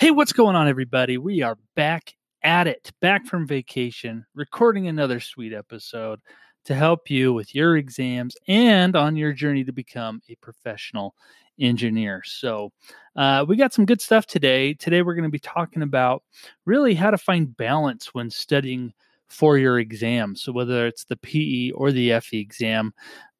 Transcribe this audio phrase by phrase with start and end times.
[0.00, 1.18] Hey, what's going on, everybody?
[1.18, 6.20] We are back at it, back from vacation, recording another sweet episode
[6.66, 11.16] to help you with your exams and on your journey to become a professional
[11.58, 12.22] engineer.
[12.24, 12.70] So,
[13.16, 14.72] uh, we got some good stuff today.
[14.72, 16.22] Today, we're going to be talking about
[16.64, 18.92] really how to find balance when studying
[19.26, 20.36] for your exam.
[20.36, 22.92] So, whether it's the PE or the FE exam,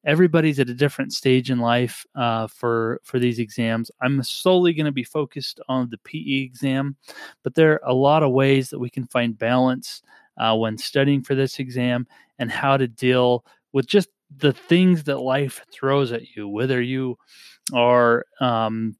[0.05, 3.91] everybody's at a different stage in life uh, for for these exams.
[4.01, 6.95] I'm solely going to be focused on the PE exam,
[7.43, 10.01] but there are a lot of ways that we can find balance
[10.37, 12.07] uh, when studying for this exam
[12.37, 17.17] and how to deal with just the things that life throws at you, whether you
[17.73, 18.95] are um,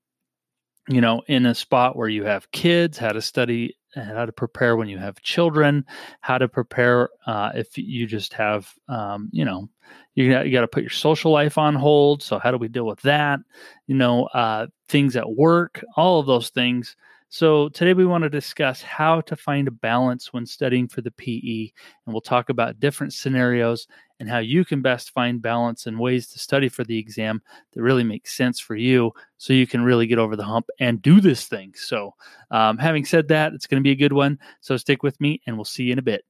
[0.88, 4.75] you know in a spot where you have kids how to study how to prepare
[4.75, 5.85] when you have children
[6.21, 9.67] how to prepare uh, if you just have um, you know
[10.15, 12.67] you got, you got to put your social life on hold so how do we
[12.67, 13.39] deal with that?
[13.88, 16.95] You know uh, things at work all of those things.
[17.31, 21.12] So today we want to discuss how to find a balance when studying for the
[21.12, 21.70] pe
[22.05, 23.87] and we'll talk about different scenarios
[24.20, 27.81] and how you can best find balance and ways to study for the exam that
[27.81, 31.21] really make sense for you so you can really get over the hump and do
[31.21, 31.73] this thing.
[31.76, 32.13] So,
[32.51, 34.39] um, having said that, it's going to be a good one.
[34.61, 36.26] So, stick with me and we'll see you in a bit.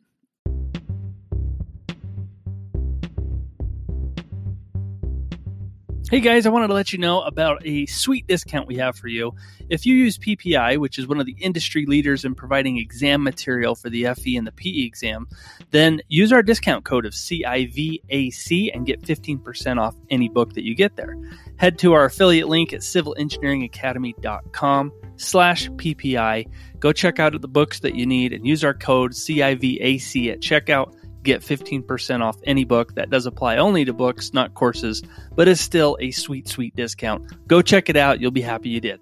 [6.10, 9.08] Hey guys, I wanted to let you know about a sweet discount we have for
[9.08, 9.36] you.
[9.70, 13.76] If you use PPI, which is one of the industry leaders in providing exam material
[13.76, 15.28] for the FE and the PE exam,
[15.70, 20.74] then use our discount code of CIVAC and get 15% off any book that you
[20.74, 21.16] get there.
[21.58, 26.48] Head to our affiliate link at civilengineeringacademy.com slash PPI.
[26.80, 30.96] Go check out the books that you need and use our code CIVAC at checkout
[31.24, 32.96] get 15% off any book.
[32.96, 35.04] That does apply only to books, not courses,
[35.36, 37.48] but is still a sweet, sweet discount.
[37.48, 38.20] Go check it out.
[38.20, 39.00] You'll be happy you did.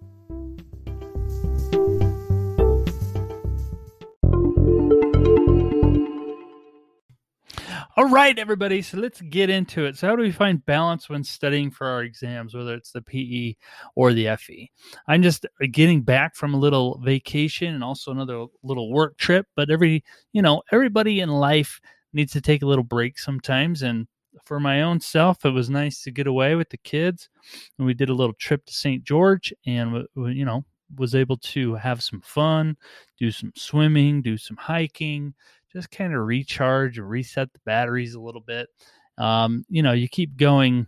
[7.97, 8.83] All right, everybody.
[8.83, 9.97] So let's get into it.
[9.97, 13.55] So, how do we find balance when studying for our exams, whether it's the PE
[13.95, 14.69] or the FE?
[15.07, 19.47] I'm just getting back from a little vacation and also another little work trip.
[19.55, 21.81] But every, you know, everybody in life
[22.13, 23.81] needs to take a little break sometimes.
[23.81, 24.07] And
[24.45, 27.29] for my own self, it was nice to get away with the kids.
[27.77, 29.03] And we did a little trip to St.
[29.03, 32.77] George and, you know, was able to have some fun,
[33.17, 35.33] do some swimming, do some hiking,
[35.71, 38.69] just kind of recharge and reset the batteries a little bit.
[39.17, 40.87] Um, you know, you keep going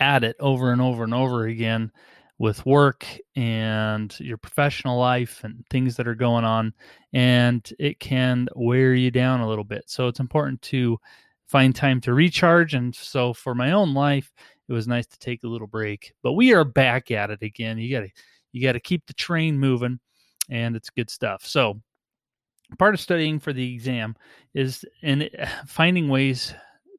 [0.00, 1.90] at it over and over and over again
[2.38, 3.04] with work
[3.34, 6.72] and your professional life and things that are going on
[7.12, 9.84] and it can wear you down a little bit.
[9.86, 10.98] So it's important to
[11.48, 14.30] find time to recharge and so for my own life
[14.68, 16.12] it was nice to take a little break.
[16.22, 17.78] But we are back at it again.
[17.78, 18.10] You got to
[18.52, 19.98] you got to keep the train moving
[20.48, 21.44] and it's good stuff.
[21.44, 21.80] So
[22.78, 24.14] part of studying for the exam
[24.54, 25.28] is in
[25.66, 26.54] finding ways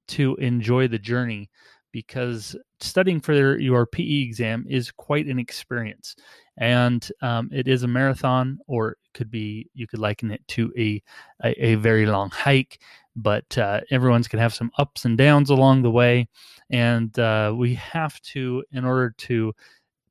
[0.10, 1.50] to enjoy the journey
[1.92, 6.16] because studying for your PE exam is quite an experience.
[6.58, 10.74] And um, it is a marathon, or it could be, you could liken it to
[10.78, 11.02] a,
[11.44, 12.80] a, a very long hike,
[13.16, 16.28] but uh, everyone's going to have some ups and downs along the way.
[16.70, 19.54] And uh, we have to, in order to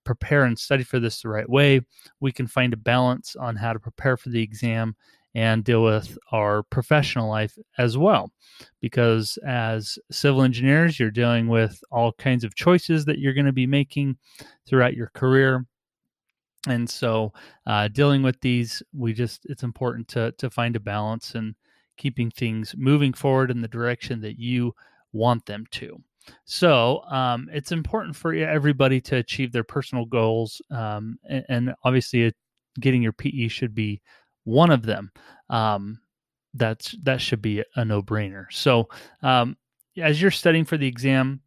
[0.05, 1.83] prepare and study for this the right way,
[2.21, 4.97] we can find a balance on how to prepare for the exam
[5.35, 8.33] and deal with our professional life as well.
[8.81, 13.53] Because as civil engineers, you're dealing with all kinds of choices that you're going to
[13.53, 14.17] be making
[14.67, 15.67] throughout your career.
[16.67, 17.33] And so,
[17.67, 21.55] uh, dealing with these, we just, it's important to, to find a balance and
[21.97, 24.75] keeping things moving forward in the direction that you
[25.13, 26.03] want them to.
[26.45, 32.25] So um, it's important for everybody to achieve their personal goals, um, and, and, obviously,
[32.25, 32.37] it,
[32.81, 34.01] getting your PE should be
[34.49, 35.13] one of them.
[35.51, 36.01] Um,
[36.55, 38.47] that's that should be a no brainer.
[38.51, 38.89] So
[39.23, 39.57] um,
[40.01, 41.41] as you're studying for the exam,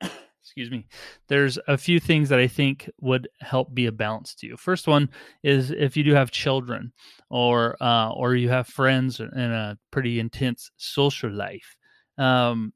[0.42, 0.86] excuse me,
[1.28, 4.56] there's a few things that I think would help be a balance to you.
[4.56, 5.10] First one
[5.42, 6.92] is if you do have children
[7.28, 11.76] or uh, or you have friends in a pretty intense social life.
[12.16, 12.72] Um,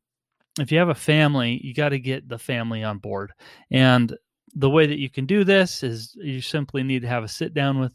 [0.59, 3.33] if you have a family, you got to get the family on board.
[3.71, 4.17] And
[4.55, 7.53] the way that you can do this is you simply need to have a sit
[7.53, 7.95] down with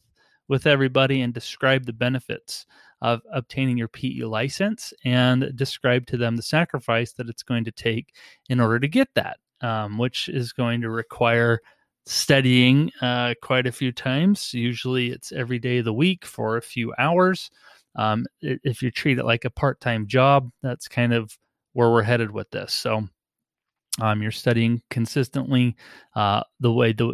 [0.52, 2.66] with everybody and describe the benefits
[3.02, 7.72] of obtaining your PE license and describe to them the sacrifice that it's going to
[7.72, 8.14] take
[8.50, 11.62] in order to get that, um, which is going to require
[12.06, 14.54] studying uh, quite a few times.
[14.54, 17.50] Usually it's every day of the week for a few hours.
[17.96, 21.38] Um, if you treat it like a part time job, that's kind of
[21.72, 22.74] where we're headed with this.
[22.74, 23.08] So
[24.02, 25.78] um, you're studying consistently
[26.14, 27.14] uh, the way the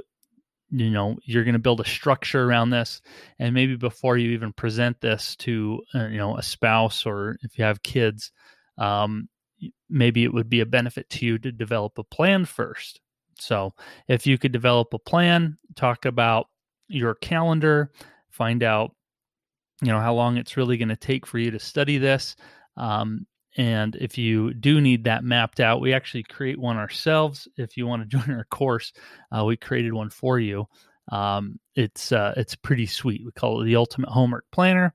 [0.69, 3.01] you know you're going to build a structure around this
[3.39, 7.57] and maybe before you even present this to uh, you know a spouse or if
[7.57, 8.31] you have kids
[8.77, 9.29] um,
[9.89, 13.01] maybe it would be a benefit to you to develop a plan first.
[13.39, 13.73] So
[14.07, 16.47] if you could develop a plan talk about
[16.87, 17.91] your calendar
[18.29, 18.95] find out
[19.81, 22.35] you know how long it's really going to take for you to study this
[22.77, 27.47] um, and if you do need that mapped out, we actually create one ourselves.
[27.57, 28.93] If you want to join our course,
[29.35, 30.67] uh, we created one for you.
[31.11, 33.23] Um, it's uh, it's pretty sweet.
[33.25, 34.93] We call it the Ultimate Homework Planner,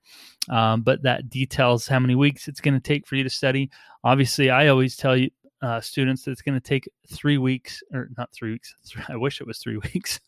[0.49, 3.71] um, but that details how many weeks it's going to take for you to study.
[4.05, 5.31] Obviously, I always tell you
[5.63, 8.75] uh, students that it's going to take three weeks, or not three weeks.
[9.09, 10.21] I wish it was three weeks.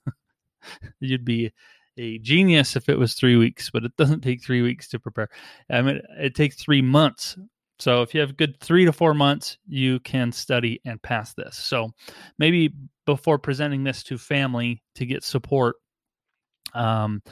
[1.01, 1.53] You'd be
[1.99, 5.29] a genius if it was three weeks, but it doesn't take three weeks to prepare.
[5.71, 7.37] I mean, it takes three months
[7.79, 11.57] so if you have good three to four months, you can study and pass this.
[11.57, 11.91] So
[12.39, 12.73] maybe
[13.07, 15.77] before presenting this to family to get support,
[16.75, 17.23] um,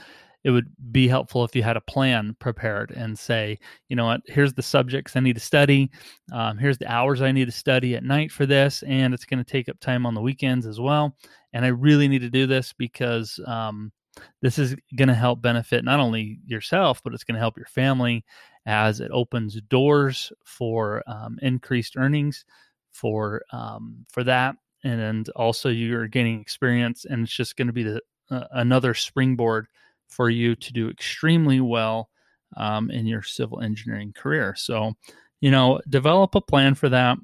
[0.43, 3.57] it would be helpful if you had a plan prepared and say,
[3.87, 5.89] you know what, here's the subjects I need to study.
[6.33, 8.83] Um, here's the hours I need to study at night for this.
[8.83, 11.15] And it's going to take up time on the weekends as well.
[11.53, 13.93] And I really need to do this because um,
[14.41, 17.67] this is going to help benefit not only yourself, but it's going to help your
[17.67, 18.25] family
[18.65, 22.45] as it opens doors for um, increased earnings
[22.91, 27.83] for um, for that, and also you're gaining experience, and it's just going to be
[27.83, 29.67] the uh, another springboard
[30.07, 32.09] for you to do extremely well
[32.57, 34.53] um, in your civil engineering career.
[34.55, 34.93] So,
[35.41, 37.17] you know, develop a plan for that.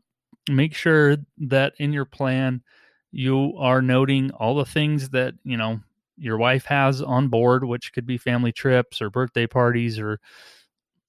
[0.49, 2.63] Make sure that in your plan
[3.11, 5.79] you are noting all the things that you know
[6.17, 10.19] your wife has on board, which could be family trips or birthday parties or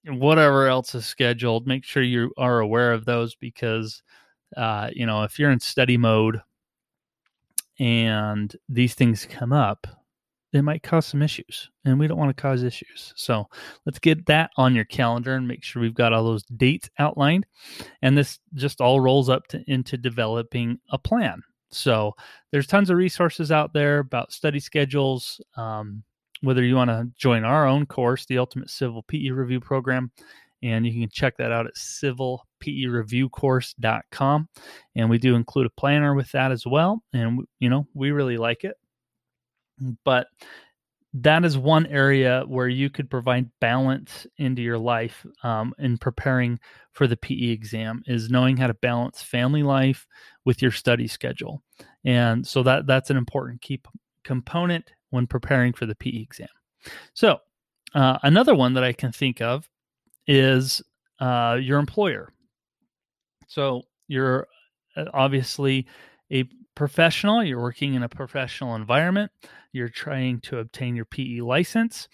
[0.06, 1.66] whatever else is scheduled.
[1.66, 4.02] Make sure you are aware of those because,
[4.56, 6.40] uh, you know, if you're in study mode
[7.78, 9.86] and these things come up,
[10.52, 13.12] it might cause some issues and we don't want to cause issues.
[13.14, 13.46] So
[13.86, 17.46] let's get that on your calendar and make sure we've got all those dates outlined.
[18.02, 21.42] And this just all rolls up to, into developing a plan.
[21.70, 22.16] So
[22.50, 25.40] there's tons of resources out there about study schedules.
[25.56, 26.02] Um,
[26.40, 30.10] whether you want to join our own course, the Ultimate Civil PE Review Program,
[30.62, 34.48] and you can check that out at civilpereviewcourse.com.
[34.96, 37.02] And we do include a planner with that as well.
[37.12, 38.76] And, you know, we really like it.
[40.04, 40.26] But
[41.14, 46.60] that is one area where you could provide balance into your life um, in preparing
[46.92, 50.06] for the PE exam is knowing how to balance family life
[50.44, 51.62] with your study schedule.
[52.04, 53.90] And so that that's an important key p-
[54.22, 56.48] component when preparing for the PE exam.
[57.14, 57.38] So
[57.94, 59.68] uh, another one that I can think of
[60.26, 60.82] is
[61.20, 62.32] uh, your employer.
[63.46, 64.46] So you're
[64.96, 65.86] uh, obviously
[66.32, 69.30] a professional, you're working in a professional environment,
[69.72, 72.08] you're trying to obtain your PE license.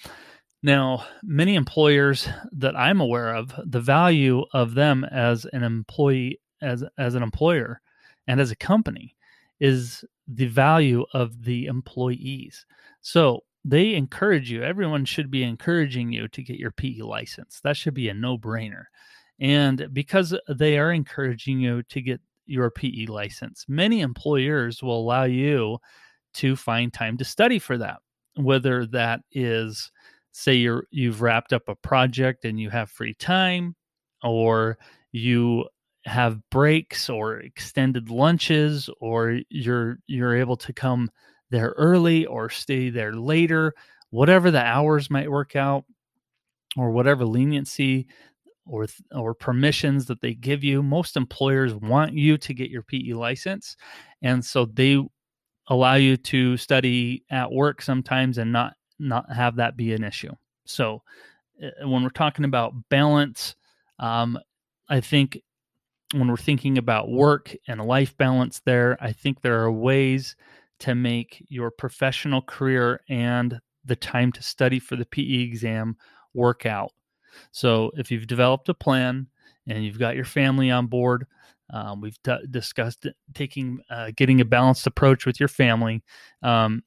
[0.62, 6.82] Now, many employers that I'm aware of, the value of them as an employee, as,
[6.98, 7.80] as an employer,
[8.26, 9.15] and as a company
[9.60, 12.66] is the value of the employees.
[13.00, 17.60] So they encourage you, everyone should be encouraging you to get your PE license.
[17.64, 18.84] That should be a no brainer.
[19.40, 23.64] And because they are encouraging you to get your PE license.
[23.68, 25.78] Many employers will allow you
[26.34, 27.98] to find time to study for that,
[28.36, 29.90] whether that is
[30.32, 33.74] say you're you've wrapped up a project and you have free time
[34.22, 34.78] or
[35.12, 35.66] you
[36.06, 41.10] have breaks or extended lunches or you're you're able to come
[41.50, 43.74] there early or stay there later
[44.10, 45.84] whatever the hours might work out
[46.76, 48.06] or whatever leniency
[48.66, 50.82] or or permissions that they give you.
[50.82, 53.76] Most employers want you to get your PE license,
[54.22, 55.02] and so they
[55.68, 60.32] allow you to study at work sometimes and not not have that be an issue.
[60.66, 61.02] So
[61.62, 63.56] eh, when we're talking about balance,
[63.98, 64.38] um,
[64.88, 65.40] I think
[66.12, 70.36] when we're thinking about work and life balance, there, I think there are ways
[70.80, 75.96] to make your professional career and the time to study for the PE exam
[76.34, 76.92] work out.
[77.52, 79.26] So if you've developed a plan
[79.66, 81.26] and you've got your family on board,
[81.70, 86.02] um, we've t- discussed taking uh, getting a balanced approach with your family.
[86.42, 86.84] Um,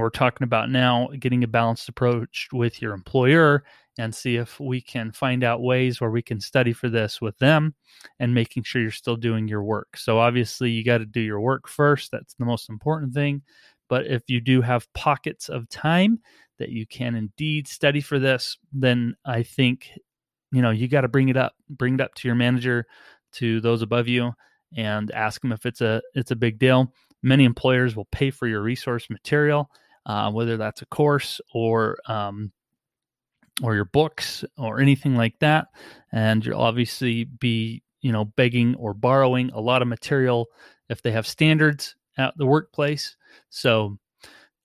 [0.00, 3.64] we're talking about now getting a balanced approach with your employer
[3.98, 7.36] and see if we can find out ways where we can study for this with
[7.38, 7.74] them
[8.18, 9.96] and making sure you're still doing your work.
[9.96, 12.10] So obviously you got to do your work first.
[12.10, 13.42] That's the most important thing.
[13.88, 16.20] But if you do have pockets of time
[16.58, 19.90] that you can indeed study for this, then I think,
[20.50, 22.86] you know, you got to bring it up, bring it up to your manager,
[23.32, 24.32] to those above you,
[24.76, 26.92] and ask them if it's a it's a big deal.
[27.22, 29.70] Many employers will pay for your resource material.
[30.06, 32.52] uh, whether that's a course or um,
[33.62, 35.68] or your books or anything like that.
[36.12, 40.46] And you'll obviously be, you know, begging or borrowing a lot of material
[40.88, 43.16] if they have standards at the workplace.
[43.50, 43.98] So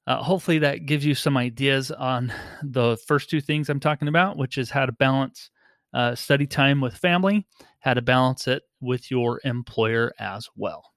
[0.07, 2.33] uh, hopefully that gives you some ideas on
[2.63, 5.49] the first two things I'm talking about, which is how to balance
[5.93, 7.45] uh, study time with family,
[7.79, 10.91] how to balance it with your employer as well.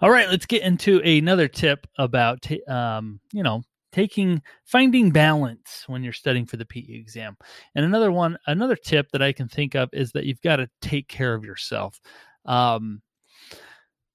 [0.00, 6.02] All right, let's get into another tip about um, you know taking finding balance when
[6.02, 7.36] you're studying for the PE exam.
[7.76, 10.68] And another one, another tip that I can think of is that you've got to
[10.80, 12.00] take care of yourself.
[12.44, 13.02] Um,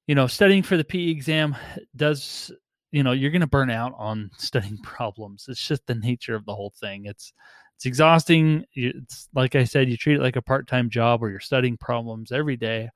[0.06, 1.56] you know, studying for the PE exam
[1.96, 2.52] does
[2.92, 5.46] you know you're going to burn out on studying problems.
[5.48, 7.06] It's just the nature of the whole thing.
[7.06, 7.34] It's
[7.78, 8.66] it's exhausting.
[8.74, 11.78] It's like I said, you treat it like a part time job where you're studying
[11.78, 12.90] problems every day.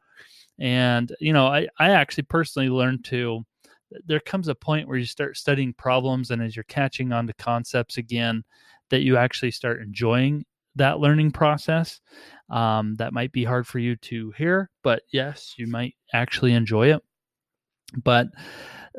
[0.60, 3.44] And you know, I I actually personally learned to
[4.06, 7.34] there comes a point where you start studying problems and as you're catching on to
[7.34, 8.44] concepts again
[8.90, 10.46] that you actually start enjoying
[10.76, 12.00] that learning process.
[12.50, 16.94] Um, that might be hard for you to hear but yes you might actually enjoy
[16.94, 17.02] it.
[18.04, 18.28] But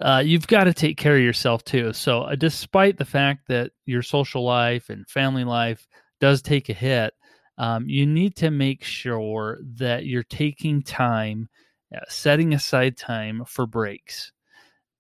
[0.01, 1.93] uh, you've got to take care of yourself too.
[1.93, 5.87] So uh, despite the fact that your social life and family life
[6.21, 7.13] does take a hit
[7.59, 11.49] um, you need to make sure that you're taking time
[11.95, 14.33] uh, setting aside time for breaks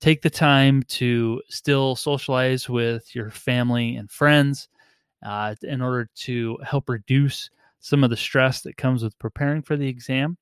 [0.00, 4.68] take the time to still socialize with your family and friends
[5.24, 7.48] uh, in order to help reduce
[7.80, 10.36] some of the stress that comes with preparing for the exam.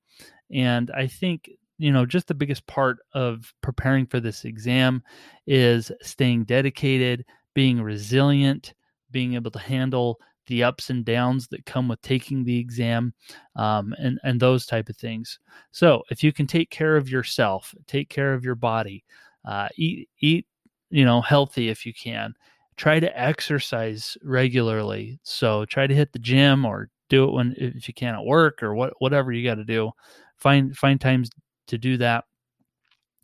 [0.51, 5.03] And I think, you know, just the biggest part of preparing for this exam
[5.47, 8.75] is staying dedicated, being resilient,
[9.13, 13.13] being able to handle the ups and downs that come with taking the exam
[13.57, 15.39] um, and and those type of things.
[15.71, 19.05] So if you can take care of yourself take care of your body
[19.45, 20.47] uh, eat eat
[20.91, 22.35] you know healthy if you can.
[22.77, 25.19] Try to exercise regularly.
[25.23, 28.63] So try to hit the gym or do it when if you can at work
[28.63, 29.91] or what whatever you got to do.
[30.39, 31.31] Find find times
[31.69, 32.25] to do that.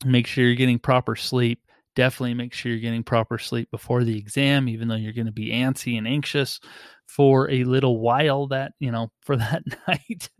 [0.05, 1.61] Make sure you're getting proper sleep
[1.99, 5.33] definitely make sure you're getting proper sleep before the exam even though you're going to
[5.33, 6.61] be antsy and anxious
[7.07, 10.31] for a little while that you know for that night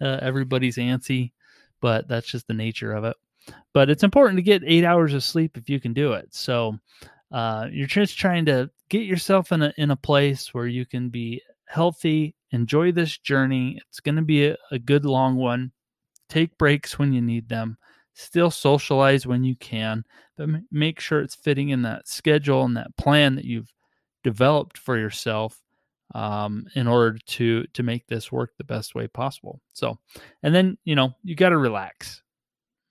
[0.00, 1.32] uh, everybody's antsy
[1.80, 3.16] but that's just the nature of it
[3.72, 6.34] but it's important to get eight hours of sleep if you can do it.
[6.34, 6.78] So
[7.32, 11.08] uh, you're just trying to get yourself in a in a place where you can
[11.08, 13.80] be healthy, enjoy this journey.
[13.88, 15.72] It's going to be a, a good long one.
[16.28, 17.76] Take breaks when you need them.
[18.14, 20.04] Still socialize when you can,
[20.36, 23.72] but make sure it's fitting in that schedule and that plan that you've
[24.24, 25.60] developed for yourself
[26.14, 29.60] um, in order to to make this work the best way possible.
[29.72, 29.98] So,
[30.42, 32.22] and then you know you got to relax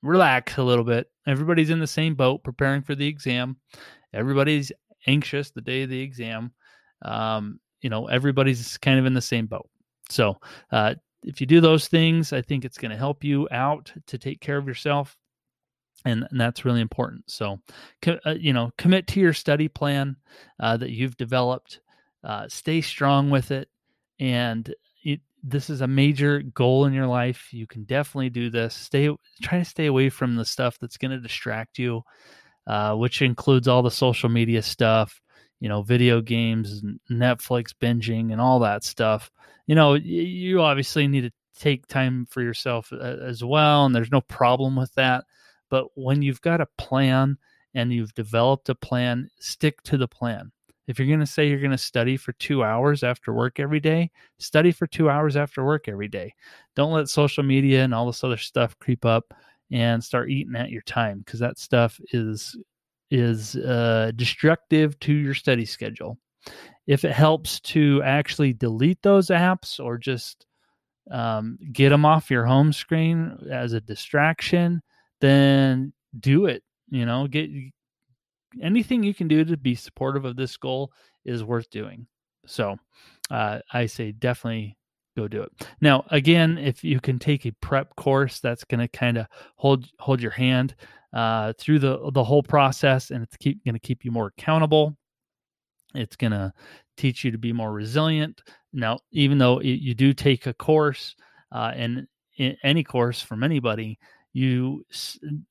[0.01, 1.07] relax a little bit.
[1.27, 3.57] Everybody's in the same boat preparing for the exam.
[4.13, 4.71] Everybody's
[5.07, 6.53] anxious the day of the exam.
[7.03, 9.69] Um, you know, everybody's kind of in the same boat.
[10.09, 10.37] So,
[10.71, 14.17] uh, if you do those things, I think it's going to help you out to
[14.17, 15.17] take care of yourself.
[16.05, 17.29] And, and that's really important.
[17.29, 17.59] So,
[18.01, 20.15] co- uh, you know, commit to your study plan
[20.59, 21.81] uh, that you've developed.
[22.23, 23.69] Uh, stay strong with it,
[24.19, 24.73] and
[25.43, 28.73] this is a major goal in your life, you can definitely do this.
[28.75, 29.09] Stay
[29.41, 32.03] try to stay away from the stuff that's going to distract you,
[32.67, 35.21] uh, which includes all the social media stuff,
[35.59, 39.31] you know, video games, Netflix binging, and all that stuff.
[39.67, 44.11] You know, you obviously need to take time for yourself uh, as well, and there's
[44.11, 45.25] no problem with that.
[45.69, 47.37] But when you've got a plan
[47.73, 50.51] and you've developed a plan, stick to the plan.
[50.87, 53.79] If you're going to say you're going to study for two hours after work every
[53.79, 56.33] day, study for two hours after work every day.
[56.75, 59.31] Don't let social media and all this other stuff creep up
[59.71, 62.57] and start eating at your time because that stuff is
[63.11, 66.17] is uh, destructive to your study schedule.
[66.87, 70.45] If it helps to actually delete those apps or just
[71.11, 74.81] um, get them off your home screen as a distraction,
[75.21, 76.63] then do it.
[76.89, 77.49] You know, get
[78.61, 80.91] anything you can do to be supportive of this goal
[81.25, 82.07] is worth doing.
[82.45, 82.77] So
[83.29, 84.77] uh, I say definitely
[85.15, 85.51] go do it.
[85.81, 89.87] Now, again, if you can take a prep course, that's going to kind of hold
[89.99, 90.75] hold your hand
[91.13, 94.95] uh, through the the whole process, and it's keep going to keep you more accountable.
[95.95, 96.53] It's going to
[96.97, 98.43] teach you to be more resilient.
[98.73, 101.15] Now, even though you do take a course,
[101.51, 102.07] uh, and
[102.63, 103.97] any course from anybody,
[104.33, 104.85] you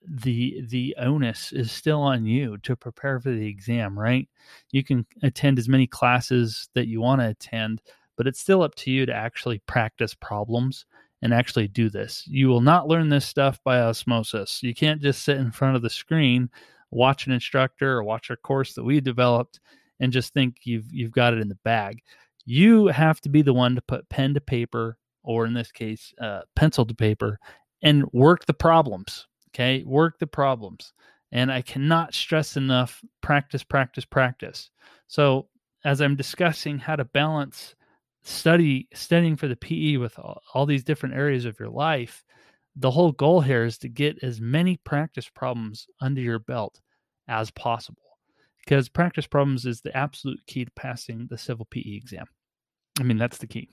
[0.03, 4.29] the the onus is still on you to prepare for the exam right
[4.71, 7.83] you can attend as many classes that you want to attend
[8.17, 10.87] but it's still up to you to actually practice problems
[11.23, 15.25] and actually do this you will not learn this stuff by osmosis you can't just
[15.25, 16.49] sit in front of the screen
[16.91, 19.61] watch an instructor or watch a course that we developed
[20.01, 22.03] and just think you've you've got it in the bag.
[22.45, 26.15] You have to be the one to put pen to paper, or in this case,
[26.21, 27.39] uh, pencil to paper,
[27.83, 29.27] and work the problems.
[29.51, 30.93] Okay, work the problems.
[31.31, 34.71] And I cannot stress enough practice, practice, practice.
[35.09, 35.49] So
[35.85, 37.75] as I'm discussing how to balance
[38.29, 42.25] study studying for the PE with all, all, these different areas of your life,
[42.77, 46.81] the whole goal here is to get as many practice problems under your belt
[47.27, 48.03] as possible.
[48.65, 52.27] Because practice problems is the absolute key to passing the civil PE exam.
[53.01, 53.71] I mean, that's the key.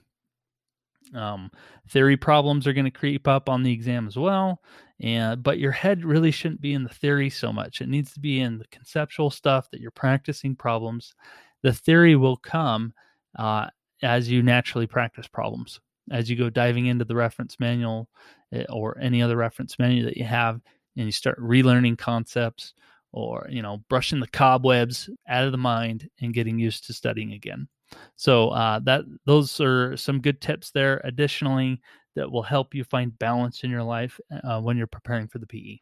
[1.14, 1.52] Um,
[1.90, 4.62] theory problems are going to creep up on the exam as well,
[5.00, 7.82] and but your head really shouldn't be in the theory so much.
[7.82, 11.14] It needs to be in the conceptual stuff that you're practicing problems.
[11.62, 12.94] The theory will come
[13.38, 13.68] uh,
[14.02, 15.80] as you naturally practice problems.
[16.12, 18.10] As you go diving into the reference manual
[18.52, 20.62] eh, or any other reference manual that you have,
[20.96, 22.74] and you start relearning concepts
[23.12, 27.34] or you know brushing the cobwebs out of the mind and getting used to studying
[27.34, 27.68] again.
[28.16, 31.02] So uh, that those are some good tips there.
[31.04, 31.82] Additionally,
[32.16, 35.48] that will help you find balance in your life uh, when you're preparing for the
[35.48, 35.78] PE.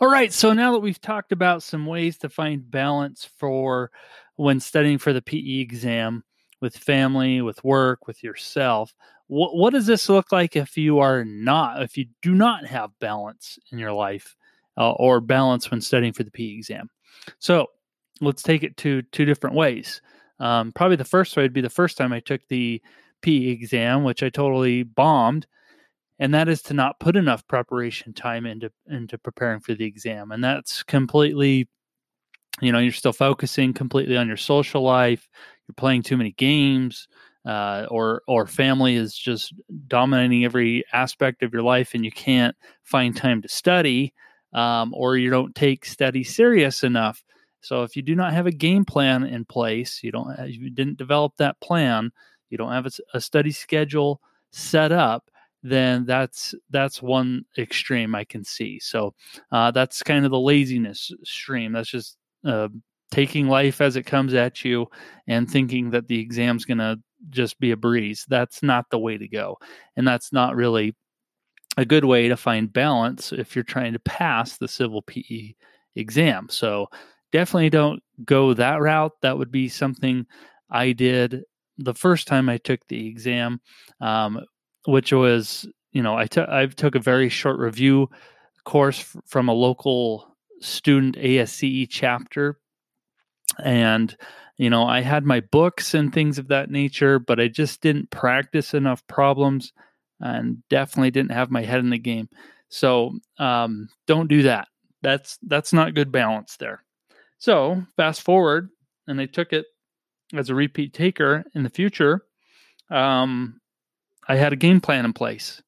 [0.00, 3.90] All right, so now that we've talked about some ways to find balance for
[4.36, 6.24] when studying for the PE exam
[6.64, 8.94] with family, with work, with yourself,
[9.26, 12.98] what what does this look like if you are not if you do not have
[13.00, 14.34] balance in your life
[14.78, 16.88] uh, or balance when studying for the PE exam?
[17.38, 17.68] So,
[18.20, 20.00] let's take it to two different ways.
[20.40, 22.82] Um, probably the first way would be the first time I took the
[23.22, 25.46] PE exam, which I totally bombed,
[26.18, 30.32] and that is to not put enough preparation time into into preparing for the exam,
[30.32, 31.68] and that's completely,
[32.60, 35.28] you know, you're still focusing completely on your social life.
[35.68, 37.08] You're playing too many games,
[37.46, 39.54] uh, or or family is just
[39.88, 44.14] dominating every aspect of your life, and you can't find time to study,
[44.52, 47.24] um, or you don't take study serious enough
[47.64, 50.98] so if you do not have a game plan in place, you don't you didn't
[50.98, 52.12] develop that plan,
[52.50, 55.30] you don't have a, a study schedule set up,
[55.62, 58.78] then that's that's one extreme I can see.
[58.80, 59.14] So
[59.50, 61.72] uh, that's kind of the laziness stream.
[61.72, 62.68] That's just uh,
[63.14, 64.86] taking life as it comes at you
[65.28, 66.98] and thinking that the exam's going to
[67.30, 68.26] just be a breeze.
[68.28, 69.56] That's not the way to go,
[69.96, 70.96] and that's not really
[71.76, 75.54] a good way to find balance if you're trying to pass the civil PE
[75.96, 76.48] exam.
[76.50, 76.88] So
[77.32, 79.12] definitely don't go that route.
[79.22, 80.26] That would be something
[80.70, 81.44] I did
[81.78, 83.60] the first time I took the exam,
[84.00, 84.40] um,
[84.86, 88.08] which was, you know, I took I took a very short review
[88.64, 90.28] course f- from a local
[90.60, 92.58] student ASCE chapter,
[93.62, 94.16] and
[94.56, 98.10] you know, I had my books and things of that nature, but I just didn't
[98.10, 99.72] practice enough problems,
[100.20, 102.28] and definitely didn't have my head in the game.
[102.68, 104.68] So um, don't do that.
[105.02, 106.84] That's that's not good balance there.
[107.38, 108.70] So fast forward,
[109.06, 109.66] and they took it
[110.32, 112.24] as a repeat taker in the future.
[112.90, 113.60] Um,
[114.28, 115.62] I had a game plan in place.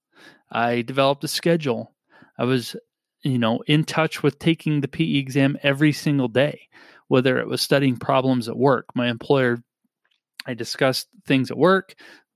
[0.50, 1.92] I developed a schedule.
[2.38, 2.76] I was,
[3.22, 6.68] you know, in touch with taking the PE exam every single day,
[7.08, 8.86] whether it was studying problems at work.
[8.94, 9.58] My employer,
[10.46, 11.94] I discussed things at work,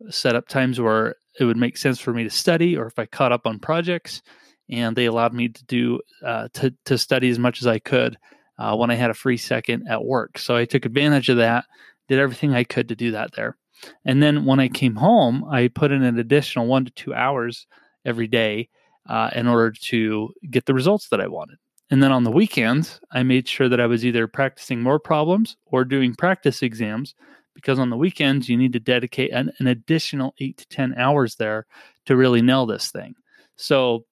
[0.08, 3.06] set up times where it would make sense for me to study, or if I
[3.06, 4.22] caught up on projects,
[4.68, 8.16] and they allowed me to do uh, to to study as much as I could
[8.58, 10.38] uh, when I had a free second at work.
[10.38, 11.64] So I took advantage of that,
[12.08, 13.56] did everything I could to do that there.
[14.04, 17.66] And then when I came home, I put in an additional one to two hours
[18.04, 18.68] every day
[19.08, 21.56] uh, in order to get the results that I wanted.
[21.90, 25.56] And then on the weekends, I made sure that I was either practicing more problems
[25.66, 27.14] or doing practice exams
[27.54, 31.34] because on the weekends, you need to dedicate an, an additional eight to 10 hours
[31.36, 31.66] there
[32.06, 33.14] to really nail this thing.
[33.56, 34.04] So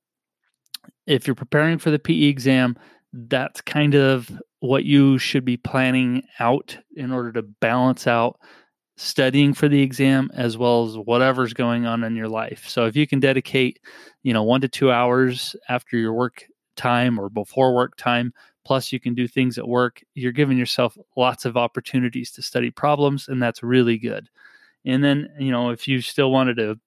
[1.06, 2.76] if you're preparing for the PE exam,
[3.12, 8.38] that's kind of what you should be planning out in order to balance out
[8.96, 12.68] studying for the exam as well as whatever's going on in your life.
[12.68, 13.78] So if you can dedicate,
[14.24, 16.44] you know, 1 to 2 hours after your work
[16.78, 18.32] time or before work time,
[18.64, 22.70] plus you can do things at work, you're giving yourself lots of opportunities to study
[22.70, 24.28] problems and that's really good.
[24.86, 26.78] And then, you know, if you still wanted to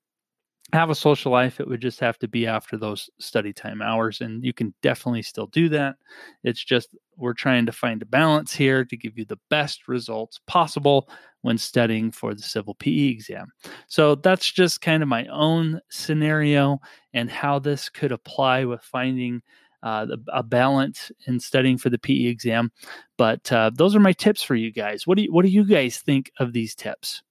[0.74, 4.22] have a social life, it would just have to be after those study time hours.
[4.22, 5.96] And you can definitely still do that.
[6.44, 10.40] It's just we're trying to find a balance here to give you the best results
[10.48, 11.10] possible
[11.42, 13.52] when studying for the civil PE exam.
[13.88, 16.80] So that's just kind of my own scenario
[17.14, 19.42] and how this could apply with finding
[19.84, 22.72] uh, a balance in studying for the PE exam.
[23.18, 25.08] But uh, those are my tips for you guys.
[25.08, 27.24] What do you, what do you guys think of these tips?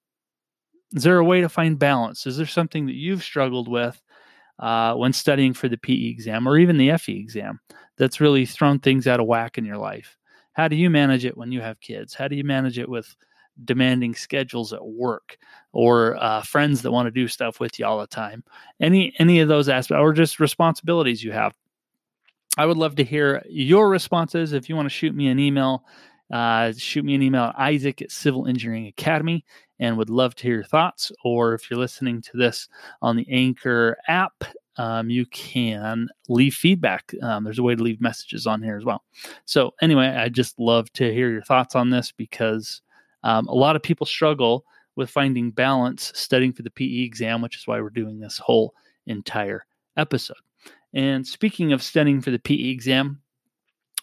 [0.95, 2.27] Is there a way to find balance?
[2.27, 4.01] Is there something that you've struggled with
[4.61, 7.59] uh, when studying for the PE exam or even the FE exam
[7.97, 10.17] that's really thrown things out of whack in your life.
[10.53, 12.15] How do you manage it when you have kids?
[12.15, 13.15] How do you manage it with
[13.65, 15.39] demanding schedules at work
[15.73, 18.45] or uh, friends that want to do stuff with you all the time?
[18.81, 21.55] Any any of those aspects or just responsibilities you have.
[22.57, 24.53] I would love to hear your responses.
[24.53, 25.85] If you want to shoot me an email,
[26.33, 29.45] uh, shoot me an email at Isaac at Civil Engineering Academy
[29.79, 31.13] and would love to hear your thoughts.
[31.25, 32.69] Or if you're listening to this
[33.03, 34.45] on the Anchor app,
[34.77, 37.13] um, you can leave feedback.
[37.23, 39.05] Um, there's a way to leave messages on here as well.
[39.45, 42.83] So, anyway, I just love to hear your thoughts on this because
[43.23, 44.65] um, a lot of people struggle
[44.97, 48.75] with finding balance studying for the PE exam, which is why we're doing this whole
[49.07, 50.37] entire episode.
[50.93, 53.21] And speaking of studying for the PE exam,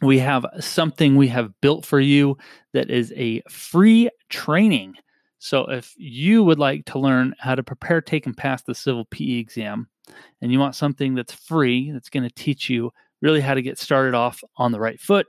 [0.02, 2.38] we have something we have built for you
[2.74, 4.96] that is a free training.
[5.40, 9.06] So, if you would like to learn how to prepare, take, and pass the civil
[9.06, 9.88] PE exam,
[10.42, 13.78] and you want something that's free, that's going to teach you really how to get
[13.78, 15.28] started off on the right foot,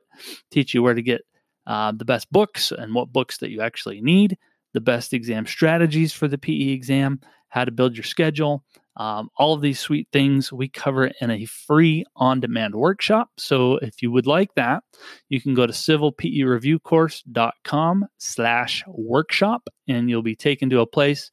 [0.50, 1.22] teach you where to get
[1.66, 4.36] uh, the best books and what books that you actually need,
[4.72, 8.64] the best exam strategies for the PE exam, how to build your schedule,
[8.98, 13.30] um, all of these sweet things we cover in a free on demand workshop.
[13.38, 14.82] So if you would like that,
[15.28, 21.30] you can go to civilpereviewcourse.com slash workshop and you'll be taken to a place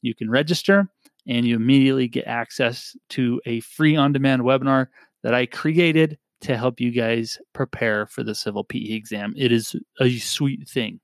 [0.00, 0.88] you can register
[1.26, 4.86] and you immediately get access to a free on demand webinar
[5.24, 9.34] that I created to help you guys prepare for the civil PE exam.
[9.36, 11.00] It is a sweet thing.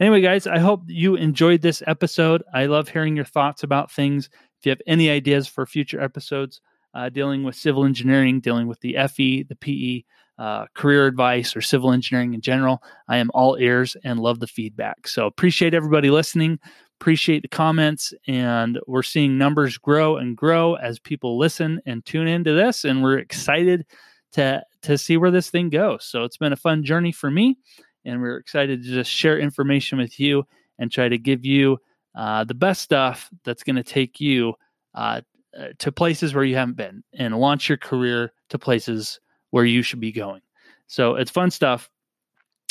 [0.00, 2.42] Anyway, guys, I hope you enjoyed this episode.
[2.54, 4.30] I love hearing your thoughts about things.
[4.60, 6.60] If you have any ideas for future episodes
[6.92, 10.02] uh, dealing with civil engineering, dealing with the FE, the PE,
[10.38, 14.46] uh, career advice, or civil engineering in general, I am all ears and love the
[14.46, 15.08] feedback.
[15.08, 16.58] So appreciate everybody listening.
[17.00, 22.28] Appreciate the comments, and we're seeing numbers grow and grow as people listen and tune
[22.28, 23.86] into this, and we're excited
[24.32, 26.04] to to see where this thing goes.
[26.04, 27.56] So it's been a fun journey for me,
[28.04, 30.44] and we're excited to just share information with you
[30.78, 31.78] and try to give you
[32.14, 34.54] uh, the best stuff that's going to take you
[34.94, 35.20] uh,
[35.58, 39.20] uh, to places where you haven't been and launch your career to places
[39.50, 40.40] where you should be going.
[40.86, 41.90] So it's fun stuff.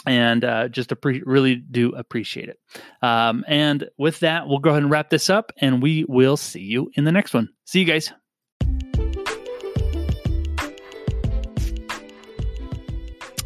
[0.05, 2.57] And uh, just appre- really do appreciate it.
[3.01, 6.61] Um, and with that, we'll go ahead and wrap this up, and we will see
[6.61, 7.49] you in the next one.
[7.65, 8.13] See you guys.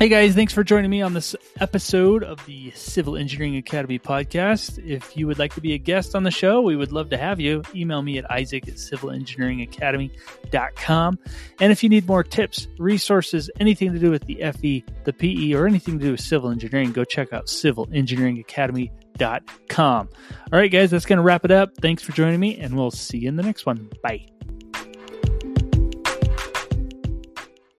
[0.03, 4.85] Hey guys, thanks for joining me on this episode of the Civil Engineering Academy podcast.
[4.85, 7.17] If you would like to be a guest on the show, we would love to
[7.17, 7.63] have you.
[7.73, 11.19] Email me at isaac at civilengineeringacademy.com.
[11.61, 15.53] And if you need more tips, resources, anything to do with the FE, the PE,
[15.53, 20.09] or anything to do with civil engineering, go check out civilengineeringacademy.com.
[20.51, 21.77] All right, guys, that's going to wrap it up.
[21.77, 23.89] Thanks for joining me, and we'll see you in the next one.
[24.03, 24.25] Bye.